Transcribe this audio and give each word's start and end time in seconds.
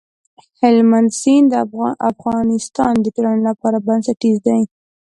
هلمند 0.59 1.09
سیند 1.21 1.47
د 1.51 1.55
افغانستان 2.11 2.93
د 3.01 3.05
ټولنې 3.15 3.41
لپاره 3.49 3.77
بنسټيز 3.87 4.37
دی. 4.47 4.61